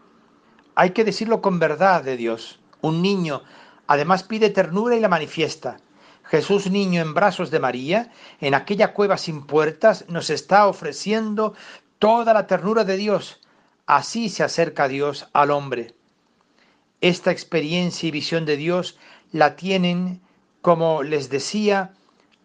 Hay 0.75 0.91
que 0.91 1.03
decirlo 1.03 1.41
con 1.41 1.59
verdad 1.59 2.03
de 2.03 2.15
Dios. 2.15 2.61
Un 2.79 3.01
niño 3.01 3.43
además 3.85 4.23
pide 4.23 4.49
ternura 4.49 4.95
y 4.95 5.01
la 5.01 5.09
manifiesta. 5.09 5.81
Jesús 6.23 6.71
niño 6.71 7.01
en 7.01 7.13
brazos 7.13 7.51
de 7.51 7.59
María, 7.59 8.13
en 8.39 8.53
aquella 8.53 8.93
cueva 8.93 9.17
sin 9.17 9.45
puertas, 9.45 10.05
nos 10.07 10.29
está 10.29 10.67
ofreciendo 10.67 11.53
toda 11.97 12.33
la 12.33 12.47
ternura 12.47 12.85
de 12.85 12.95
Dios. 12.95 13.41
Así 13.87 14.29
se 14.29 14.43
acerca 14.43 14.87
Dios 14.87 15.27
al 15.33 15.51
hombre. 15.51 15.95
Esta 17.01 17.31
experiencia 17.31 18.07
y 18.07 18.11
visión 18.11 18.45
de 18.45 18.55
Dios 18.55 18.97
la 19.33 19.57
tienen, 19.57 20.21
como 20.61 21.03
les 21.03 21.29
decía, 21.29 21.93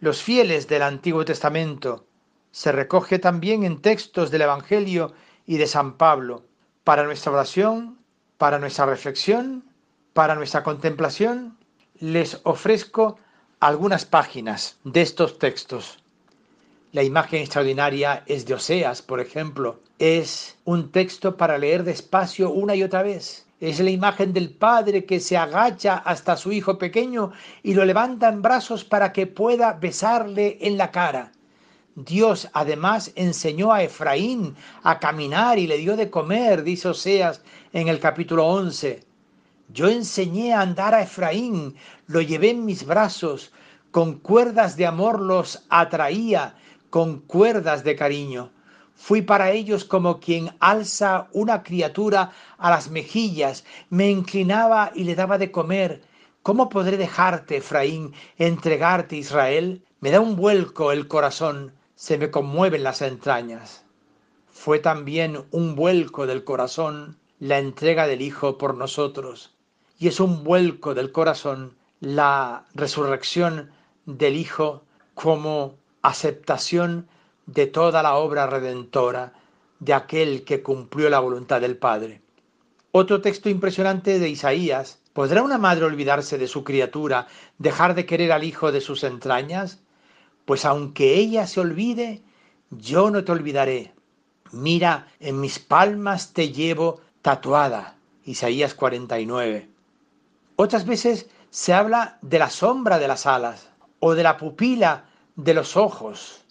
los 0.00 0.22
fieles 0.22 0.68
del 0.68 0.82
Antiguo 0.82 1.24
Testamento. 1.24 2.04
Se 2.50 2.72
recoge 2.72 3.18
también 3.18 3.64
en 3.64 3.80
textos 3.80 4.30
del 4.30 4.42
Evangelio 4.42 5.12
y 5.46 5.56
de 5.56 5.66
San 5.66 5.96
Pablo. 5.96 6.44
Para 6.84 7.04
nuestra 7.04 7.32
oración, 7.32 7.98
para 8.38 8.58
nuestra 8.58 8.86
reflexión, 8.86 9.64
para 10.12 10.34
nuestra 10.34 10.62
contemplación, 10.62 11.56
les 11.98 12.40
ofrezco 12.44 13.18
algunas 13.60 14.04
páginas 14.04 14.78
de 14.84 15.02
estos 15.02 15.38
textos. 15.38 15.98
La 16.92 17.02
imagen 17.02 17.40
extraordinaria 17.40 18.22
es 18.26 18.46
de 18.46 18.54
Oseas, 18.54 19.02
por 19.02 19.20
ejemplo. 19.20 19.80
Es 19.98 20.56
un 20.64 20.92
texto 20.92 21.36
para 21.36 21.58
leer 21.58 21.82
despacio 21.82 22.50
una 22.50 22.76
y 22.76 22.82
otra 22.82 23.02
vez. 23.02 23.43
Es 23.64 23.80
la 23.80 23.88
imagen 23.88 24.34
del 24.34 24.50
padre 24.50 25.06
que 25.06 25.18
se 25.18 25.38
agacha 25.38 25.94
hasta 25.96 26.36
su 26.36 26.52
hijo 26.52 26.76
pequeño 26.76 27.32
y 27.62 27.72
lo 27.72 27.86
levanta 27.86 28.28
en 28.28 28.42
brazos 28.42 28.84
para 28.84 29.10
que 29.10 29.26
pueda 29.26 29.72
besarle 29.72 30.58
en 30.60 30.76
la 30.76 30.90
cara. 30.90 31.32
Dios 31.94 32.50
además 32.52 33.10
enseñó 33.14 33.72
a 33.72 33.82
Efraín 33.82 34.54
a 34.82 34.98
caminar 34.98 35.58
y 35.58 35.66
le 35.66 35.78
dio 35.78 35.96
de 35.96 36.10
comer, 36.10 36.62
dice 36.62 36.88
Oseas 36.88 37.40
en 37.72 37.88
el 37.88 38.00
capítulo 38.00 38.46
11. 38.48 39.02
Yo 39.70 39.88
enseñé 39.88 40.52
a 40.52 40.60
andar 40.60 40.94
a 40.94 41.00
Efraín, 41.00 41.74
lo 42.06 42.20
llevé 42.20 42.50
en 42.50 42.66
mis 42.66 42.84
brazos, 42.84 43.50
con 43.90 44.18
cuerdas 44.18 44.76
de 44.76 44.84
amor 44.84 45.20
los 45.20 45.64
atraía, 45.70 46.54
con 46.90 47.20
cuerdas 47.20 47.82
de 47.82 47.96
cariño. 47.96 48.50
Fui 48.94 49.22
para 49.22 49.50
ellos 49.50 49.84
como 49.84 50.20
quien 50.20 50.54
alza 50.60 51.28
una 51.32 51.62
criatura 51.62 52.32
a 52.58 52.70
las 52.70 52.90
mejillas, 52.90 53.64
me 53.90 54.10
inclinaba 54.10 54.92
y 54.94 55.04
le 55.04 55.14
daba 55.14 55.36
de 55.36 55.50
comer. 55.50 56.02
¿Cómo 56.42 56.68
podré 56.68 56.96
dejarte, 56.96 57.56
Efraín, 57.56 58.14
entregarte, 58.38 59.16
Israel? 59.16 59.82
Me 60.00 60.10
da 60.10 60.20
un 60.20 60.36
vuelco 60.36 60.92
el 60.92 61.08
corazón, 61.08 61.74
se 61.96 62.18
me 62.18 62.30
conmueven 62.30 62.82
las 62.82 63.02
entrañas. 63.02 63.84
Fue 64.50 64.78
también 64.78 65.44
un 65.50 65.74
vuelco 65.74 66.26
del 66.26 66.44
corazón 66.44 67.18
la 67.40 67.58
entrega 67.58 68.06
del 68.06 68.22
Hijo 68.22 68.58
por 68.58 68.74
nosotros, 68.76 69.54
y 69.98 70.08
es 70.08 70.20
un 70.20 70.44
vuelco 70.44 70.94
del 70.94 71.12
corazón 71.12 71.76
la 72.00 72.64
resurrección 72.74 73.70
del 74.06 74.36
Hijo 74.36 74.84
como 75.14 75.74
aceptación 76.02 77.08
de 77.46 77.66
toda 77.66 78.02
la 78.02 78.16
obra 78.16 78.46
redentora 78.46 79.32
de 79.78 79.94
aquel 79.94 80.44
que 80.44 80.62
cumplió 80.62 81.10
la 81.10 81.20
voluntad 81.20 81.60
del 81.60 81.76
Padre. 81.76 82.22
Otro 82.92 83.20
texto 83.20 83.48
impresionante 83.48 84.18
de 84.18 84.28
Isaías. 84.28 85.00
¿Podrá 85.12 85.42
una 85.42 85.58
madre 85.58 85.84
olvidarse 85.84 86.38
de 86.38 86.48
su 86.48 86.64
criatura, 86.64 87.26
dejar 87.58 87.94
de 87.94 88.06
querer 88.06 88.32
al 88.32 88.44
hijo 88.44 88.72
de 88.72 88.80
sus 88.80 89.04
entrañas? 89.04 89.80
Pues 90.44 90.64
aunque 90.64 91.14
ella 91.14 91.46
se 91.46 91.60
olvide, 91.60 92.22
yo 92.70 93.10
no 93.10 93.24
te 93.24 93.32
olvidaré. 93.32 93.92
Mira, 94.52 95.08
en 95.20 95.40
mis 95.40 95.58
palmas 95.58 96.32
te 96.32 96.50
llevo 96.52 97.00
tatuada. 97.22 97.96
Isaías 98.24 98.74
49. 98.74 99.68
Otras 100.56 100.86
veces 100.86 101.28
se 101.50 101.72
habla 101.72 102.18
de 102.22 102.38
la 102.38 102.50
sombra 102.50 102.98
de 102.98 103.08
las 103.08 103.26
alas 103.26 103.70
o 103.98 104.14
de 104.14 104.22
la 104.22 104.36
pupila 104.36 105.06
de 105.36 105.54
los 105.54 105.76
ojos. 105.76 106.43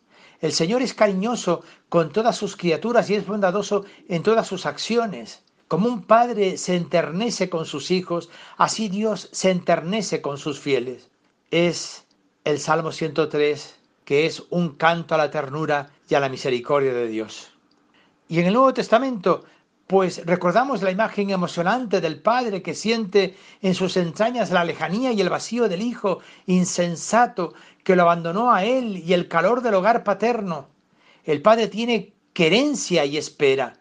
El 0.44 0.52
Señor 0.52 0.82
es 0.82 0.94
cariñoso 0.94 1.64
con 1.88 2.12
todas 2.12 2.36
sus 2.36 2.58
criaturas 2.58 3.10
y 3.10 3.16
es 3.16 3.26
bondadoso 3.26 3.86
en 4.10 4.24
todas 4.24 4.46
sus 4.46 4.66
acciones. 4.66 5.42
Como 5.70 5.88
un 5.88 6.04
padre 6.04 6.58
se 6.58 6.76
enternece 6.76 7.50
con 7.50 7.66
sus 7.66 7.92
hijos, 7.92 8.30
así 8.58 8.90
Dios 8.90 9.30
se 9.32 9.52
enternece 9.52 10.22
con 10.22 10.38
sus 10.38 10.60
fieles. 10.60 11.10
Es 11.50 12.04
el 12.44 12.60
Salmo 12.60 12.92
103, 12.92 13.76
que 14.04 14.26
es 14.26 14.44
un 14.50 14.76
canto 14.76 15.16
a 15.16 15.18
la 15.18 15.32
ternura 15.32 15.92
y 16.10 16.16
a 16.16 16.20
la 16.20 16.28
misericordia 16.28 16.94
de 16.94 17.08
Dios. 17.08 17.50
Y 18.28 18.42
en 18.42 18.48
el 18.48 18.54
Nuevo 18.54 18.74
Testamento, 18.74 19.46
pues 19.88 20.26
recordamos 20.26 20.82
la 20.82 20.92
imagen 20.92 21.30
emocionante 21.30 22.00
del 22.00 22.22
Padre 22.22 22.62
que 22.62 22.74
siente 22.74 23.36
en 23.62 23.76
sus 23.76 23.98
entrañas 23.98 24.52
la 24.52 24.64
lejanía 24.64 25.12
y 25.12 25.22
el 25.22 25.30
vacío 25.30 25.68
del 25.68 25.82
Hijo 25.82 26.20
insensato 26.46 27.54
que 27.84 27.96
lo 27.96 28.04
abandonó 28.04 28.54
a 28.54 28.64
él 28.64 28.98
y 28.98 29.14
el 29.14 29.28
calor 29.28 29.62
del 29.62 29.76
hogar 29.76 30.04
paterno. 30.04 30.70
El 31.26 31.42
padre 31.42 31.68
tiene 31.68 32.14
querencia 32.34 33.06
y 33.06 33.18
espera. 33.18 33.80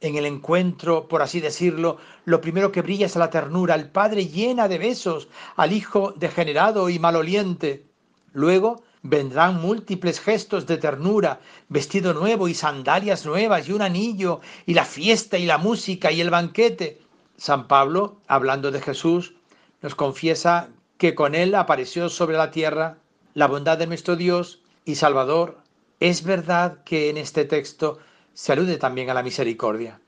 En 0.00 0.16
el 0.16 0.26
encuentro, 0.26 1.08
por 1.08 1.22
así 1.22 1.40
decirlo, 1.40 1.98
lo 2.24 2.40
primero 2.40 2.70
que 2.70 2.82
brilla 2.82 3.06
es 3.06 3.16
la 3.16 3.30
ternura. 3.30 3.74
El 3.74 3.90
padre 3.90 4.26
llena 4.26 4.68
de 4.68 4.78
besos 4.78 5.28
al 5.56 5.72
hijo 5.72 6.12
degenerado 6.12 6.90
y 6.90 6.98
maloliente. 6.98 7.86
Luego 8.32 8.82
vendrán 9.04 9.60
múltiples 9.60 10.18
gestos 10.18 10.66
de 10.66 10.78
ternura, 10.78 11.38
vestido 11.68 12.14
nuevo 12.14 12.48
y 12.48 12.54
sandalias 12.54 13.26
nuevas 13.26 13.68
y 13.68 13.72
un 13.72 13.82
anillo 13.82 14.40
y 14.64 14.72
la 14.72 14.86
fiesta 14.86 15.36
y 15.36 15.44
la 15.44 15.58
música 15.58 16.10
y 16.10 16.22
el 16.22 16.30
banquete. 16.30 17.02
San 17.36 17.68
Pablo, 17.68 18.16
hablando 18.26 18.70
de 18.70 18.80
Jesús, 18.80 19.34
nos 19.82 19.94
confiesa 19.94 20.70
que 20.96 21.14
con 21.14 21.34
él 21.34 21.54
apareció 21.54 22.08
sobre 22.08 22.38
la 22.38 22.50
tierra 22.50 22.96
la 23.34 23.46
bondad 23.46 23.76
de 23.76 23.86
nuestro 23.86 24.16
Dios 24.16 24.62
y 24.86 24.94
Salvador. 24.94 25.58
Es 26.00 26.24
verdad 26.24 26.78
que 26.84 27.10
en 27.10 27.18
este 27.18 27.44
texto 27.44 27.98
se 28.32 28.52
alude 28.52 28.78
también 28.78 29.10
a 29.10 29.14
la 29.14 29.22
misericordia. 29.22 30.00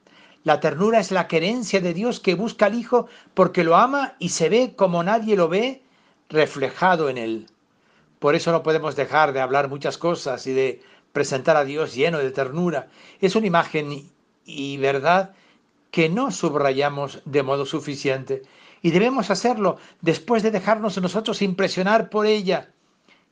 La 0.43 0.59
ternura 0.61 1.01
es 1.01 1.11
la 1.11 1.29
querencia 1.29 1.83
de 1.83 1.93
Dios 1.93 2.19
que 2.19 2.35
busca 2.35 2.67
al 2.67 2.75
Hijo 2.75 3.09
porque 3.35 3.63
lo 3.63 3.77
ama 3.77 4.15
y 4.19 4.31
se 4.31 4.49
ve 4.49 4.73
como 4.75 5.03
nadie 5.03 5.37
lo 5.37 5.49
ve 5.49 5.83
reflejado 6.31 7.11
en 7.11 7.19
él. 7.19 7.47
Por 8.19 8.35
eso 8.35 8.53
no 8.53 8.63
podemos 8.63 8.97
dejar 8.97 9.33
de 9.33 9.41
hablar 9.41 9.69
muchas 9.69 9.99
cosas 9.99 10.47
y 10.47 10.53
de 10.53 10.83
presentar 11.13 11.57
a 11.57 11.65
Dios 11.65 11.95
lleno 11.95 12.19
de 12.19 12.31
ternura. 12.31 12.89
Es 13.21 13.37
una 13.37 13.47
imagen 13.47 14.11
y 14.45 14.77
verdad 14.79 15.35
que 15.91 16.09
no 16.09 16.31
subrayamos 16.31 17.23
de 17.25 17.43
modo 17.43 17.67
suficiente 17.67 18.43
y 18.83 18.91
debemos 18.91 19.31
hacerlo 19.31 19.79
después 20.01 20.43
de 20.43 20.51
dejarnos 20.51 20.97
nosotros 21.01 21.43
impresionar 21.43 22.09
por 22.09 22.27
ella. 22.27 22.71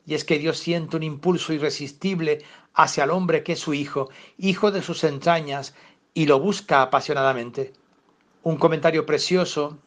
Y 0.07 0.15
es 0.15 0.25
que 0.25 0.39
Dios 0.39 0.59
siente 0.59 0.97
un 0.97 1.03
impulso 1.03 1.53
irresistible 1.53 2.43
hacia 2.75 3.05
el 3.05 3.11
hombre 3.11 3.43
que 3.43 3.53
es 3.53 3.61
su 3.61 3.73
hijo, 3.73 4.11
hijo 4.37 4.71
de 4.71 4.83
sus 4.83 5.05
entrañas, 5.05 5.75
y 6.13 6.27
lo 6.27 6.41
busca 6.41 6.83
apasionadamente. 6.83 7.73
Un 8.43 8.57
comentario 8.57 9.07
precioso 9.07 9.79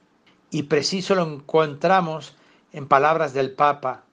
y 0.52 0.64
preciso 0.64 1.16
lo 1.16 1.24
encontramos 1.24 2.36
en 2.72 2.88
palabras 2.88 3.34
del 3.34 3.52
Papa. 3.52 4.06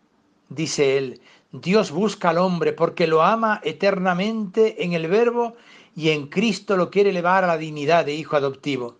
Dice 0.48 0.98
él, 0.98 1.20
Dios 1.52 1.90
busca 1.90 2.30
al 2.30 2.38
hombre 2.38 2.72
porque 2.72 3.06
lo 3.06 3.22
ama 3.22 3.60
eternamente 3.62 4.84
en 4.84 4.92
el 4.92 5.08
Verbo 5.08 5.54
y 5.96 6.10
en 6.10 6.26
Cristo 6.26 6.76
lo 6.76 6.90
quiere 6.90 7.10
elevar 7.10 7.44
a 7.44 7.48
la 7.48 7.58
dignidad 7.58 8.04
de 8.04 8.14
hijo 8.14 8.36
adoptivo. 8.36 8.96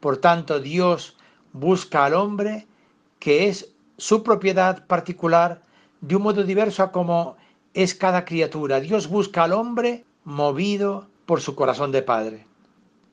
Por 0.00 0.18
tanto, 0.18 0.60
Dios 0.60 1.16
busca 1.52 2.04
al 2.04 2.14
hombre 2.14 2.66
que 3.18 3.48
es 3.48 3.72
su 3.96 4.22
propiedad 4.22 4.86
particular 4.86 5.62
de 6.00 6.16
un 6.16 6.22
modo 6.22 6.44
diverso 6.44 6.82
a 6.82 6.92
como 6.92 7.36
es 7.74 7.94
cada 7.94 8.24
criatura. 8.24 8.80
Dios 8.80 9.08
busca 9.08 9.42
al 9.44 9.52
hombre 9.52 10.04
movido 10.24 11.08
por 11.26 11.40
su 11.40 11.54
corazón 11.54 11.90
de 11.90 12.02
Padre. 12.02 12.46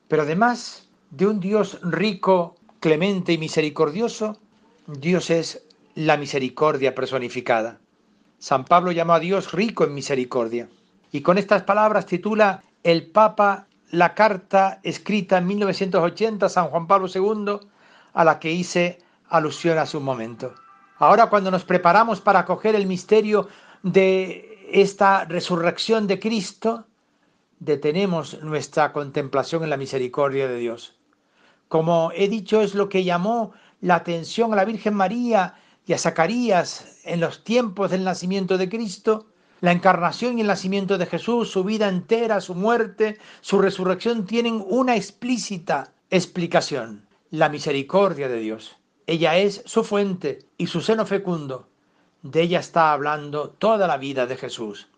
Pero 0.08 0.22
además 0.22 0.88
de 1.10 1.26
un 1.26 1.40
Dios 1.40 1.78
rico, 1.82 2.54
clemente 2.80 3.32
y 3.32 3.38
misericordioso, 3.38 4.38
Dios 4.86 5.30
es 5.30 5.65
la 5.96 6.18
misericordia 6.18 6.94
personificada. 6.94 7.80
San 8.38 8.66
Pablo 8.66 8.92
llamó 8.92 9.14
a 9.14 9.20
Dios 9.20 9.52
rico 9.52 9.84
en 9.84 9.94
misericordia. 9.94 10.68
Y 11.10 11.22
con 11.22 11.38
estas 11.38 11.62
palabras 11.62 12.04
titula 12.04 12.62
el 12.82 13.06
Papa 13.06 13.66
la 13.90 14.14
carta 14.14 14.78
escrita 14.82 15.38
en 15.38 15.46
1980 15.46 16.46
a 16.46 16.48
San 16.50 16.68
Juan 16.68 16.86
Pablo 16.86 17.08
II 17.12 17.66
a 18.12 18.24
la 18.24 18.38
que 18.38 18.52
hice 18.52 18.98
alusión 19.30 19.78
hace 19.78 19.96
un 19.96 20.04
momento. 20.04 20.54
Ahora 20.98 21.30
cuando 21.30 21.50
nos 21.50 21.64
preparamos 21.64 22.20
para 22.20 22.40
acoger 22.40 22.74
el 22.74 22.86
misterio 22.86 23.48
de 23.82 24.68
esta 24.70 25.24
resurrección 25.24 26.06
de 26.06 26.20
Cristo, 26.20 26.84
detenemos 27.58 28.42
nuestra 28.42 28.92
contemplación 28.92 29.64
en 29.64 29.70
la 29.70 29.78
misericordia 29.78 30.46
de 30.46 30.58
Dios. 30.58 30.98
Como 31.68 32.12
he 32.14 32.28
dicho, 32.28 32.60
es 32.60 32.74
lo 32.74 32.90
que 32.90 33.02
llamó 33.02 33.52
la 33.80 33.94
atención 33.94 34.52
a 34.52 34.56
la 34.56 34.64
Virgen 34.66 34.94
María 34.94 35.54
y 35.86 35.92
a 35.92 35.98
Zacarías 35.98 37.00
en 37.04 37.20
los 37.20 37.44
tiempos 37.44 37.90
del 37.90 38.04
nacimiento 38.04 38.58
de 38.58 38.68
Cristo, 38.68 39.26
la 39.60 39.72
encarnación 39.72 40.36
y 40.36 40.40
el 40.42 40.48
nacimiento 40.48 40.98
de 40.98 41.06
Jesús, 41.06 41.50
su 41.50 41.64
vida 41.64 41.88
entera, 41.88 42.40
su 42.40 42.54
muerte, 42.54 43.18
su 43.40 43.58
resurrección 43.58 44.26
tienen 44.26 44.62
una 44.66 44.96
explícita 44.96 45.92
explicación, 46.10 47.06
la 47.30 47.48
misericordia 47.48 48.28
de 48.28 48.40
Dios. 48.40 48.76
Ella 49.06 49.38
es 49.38 49.62
su 49.64 49.84
fuente 49.84 50.40
y 50.58 50.66
su 50.66 50.80
seno 50.80 51.06
fecundo. 51.06 51.68
De 52.22 52.42
ella 52.42 52.58
está 52.58 52.92
hablando 52.92 53.50
toda 53.50 53.86
la 53.86 53.96
vida 53.96 54.26
de 54.26 54.36
Jesús. 54.36 54.88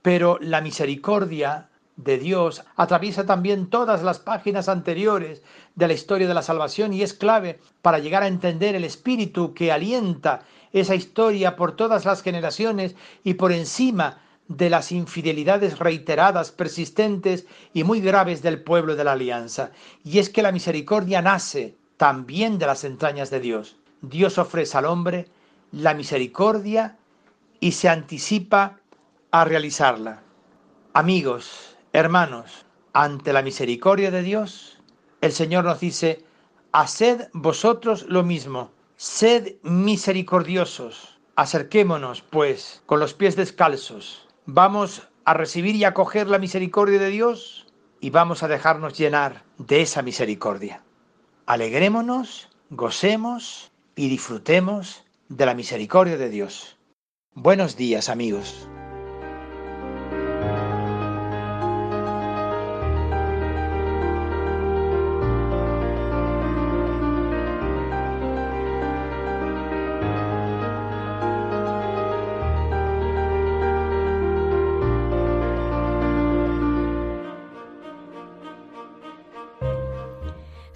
Pero 0.00 0.38
la 0.40 0.60
misericordia 0.60 1.68
de 2.04 2.18
Dios 2.18 2.64
atraviesa 2.76 3.26
también 3.26 3.68
todas 3.68 4.02
las 4.02 4.18
páginas 4.18 4.68
anteriores 4.68 5.42
de 5.74 5.88
la 5.88 5.94
historia 5.94 6.28
de 6.28 6.34
la 6.34 6.42
salvación 6.42 6.92
y 6.92 7.02
es 7.02 7.14
clave 7.14 7.60
para 7.80 7.98
llegar 7.98 8.22
a 8.22 8.28
entender 8.28 8.74
el 8.74 8.84
espíritu 8.84 9.54
que 9.54 9.72
alienta 9.72 10.42
esa 10.72 10.94
historia 10.94 11.56
por 11.56 11.76
todas 11.76 12.04
las 12.04 12.22
generaciones 12.22 12.94
y 13.24 13.34
por 13.34 13.52
encima 13.52 14.20
de 14.48 14.70
las 14.70 14.92
infidelidades 14.92 15.78
reiteradas, 15.78 16.50
persistentes 16.50 17.46
y 17.72 17.84
muy 17.84 18.00
graves 18.00 18.42
del 18.42 18.62
pueblo 18.62 18.96
de 18.96 19.04
la 19.04 19.12
alianza. 19.12 19.70
Y 20.04 20.18
es 20.18 20.30
que 20.30 20.42
la 20.42 20.52
misericordia 20.52 21.22
nace 21.22 21.76
también 21.96 22.58
de 22.58 22.66
las 22.66 22.84
entrañas 22.84 23.30
de 23.30 23.40
Dios. 23.40 23.76
Dios 24.00 24.38
ofrece 24.38 24.76
al 24.76 24.86
hombre 24.86 25.28
la 25.70 25.94
misericordia 25.94 26.96
y 27.60 27.72
se 27.72 27.88
anticipa 27.88 28.78
a 29.30 29.44
realizarla. 29.44 30.22
Amigos, 30.92 31.71
Hermanos, 31.94 32.64
ante 32.94 33.34
la 33.34 33.42
misericordia 33.42 34.10
de 34.10 34.22
Dios, 34.22 34.78
el 35.20 35.32
Señor 35.32 35.64
nos 35.64 35.80
dice, 35.80 36.24
haced 36.72 37.28
vosotros 37.34 38.06
lo 38.08 38.22
mismo, 38.22 38.70
sed 38.96 39.56
misericordiosos. 39.62 41.20
Acerquémonos, 41.36 42.22
pues, 42.22 42.82
con 42.86 42.98
los 42.98 43.12
pies 43.12 43.36
descalzos. 43.36 44.26
Vamos 44.46 45.08
a 45.24 45.34
recibir 45.34 45.76
y 45.76 45.84
acoger 45.84 46.28
la 46.28 46.38
misericordia 46.38 46.98
de 46.98 47.08
Dios 47.08 47.66
y 48.00 48.08
vamos 48.08 48.42
a 48.42 48.48
dejarnos 48.48 48.96
llenar 48.96 49.44
de 49.58 49.82
esa 49.82 50.00
misericordia. 50.00 50.82
Alegrémonos, 51.44 52.48
gocemos 52.70 53.70
y 53.96 54.08
disfrutemos 54.08 55.04
de 55.28 55.46
la 55.46 55.54
misericordia 55.54 56.16
de 56.16 56.30
Dios. 56.30 56.78
Buenos 57.34 57.76
días 57.76 58.08
amigos. 58.08 58.68